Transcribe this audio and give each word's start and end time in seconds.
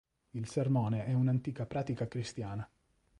Il 0.31 0.49
sermone 0.49 1.05
è 1.05 1.13
un'antica 1.13 1.67
pratica 1.67 2.07
cristiana. 2.07 2.67